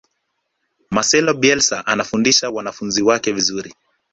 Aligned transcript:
marcelo 0.89 1.33
bielsa 1.33 1.85
anafundisha 1.85 2.49
wanafunzi 2.49 3.03
wake 3.03 3.31
vizuri 3.31 3.73